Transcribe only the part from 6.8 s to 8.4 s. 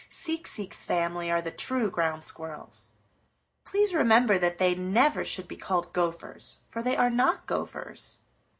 they are not Gophers.